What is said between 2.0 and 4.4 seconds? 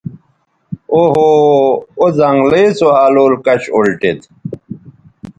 زنگلئ سو الول کش اُلٹید